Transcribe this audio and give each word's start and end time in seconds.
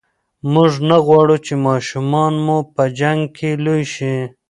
موږ 0.53 0.71
نه 0.89 0.97
غواړو 1.05 1.37
چې 1.45 1.53
ماشومان 1.67 2.33
مو 2.45 2.57
په 2.75 2.83
جنګ 2.99 3.21
کې 3.37 3.49
لوي 3.65 3.85
شي. 3.95 4.15